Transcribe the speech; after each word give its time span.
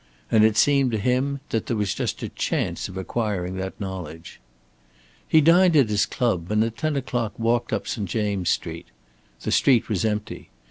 And 0.31 0.43
it 0.43 0.57
seemed 0.57 0.89
to 0.93 0.97
him 0.97 1.41
that 1.49 1.67
there 1.67 1.77
was 1.77 1.93
just 1.93 2.23
a 2.23 2.29
chance 2.29 2.89
of 2.89 2.97
acquiring 2.97 3.53
that 3.57 3.79
knowledge. 3.79 4.39
He 5.27 5.41
dined 5.41 5.75
at 5.75 5.89
his 5.91 6.07
club, 6.07 6.49
and 6.49 6.63
at 6.63 6.75
ten 6.77 6.95
o'clock 6.95 7.37
walked 7.37 7.71
up 7.71 7.87
St. 7.87 8.09
James' 8.09 8.49
Street. 8.49 8.87
The 9.41 9.51
street 9.51 9.89
was 9.89 10.03
empty. 10.03 10.49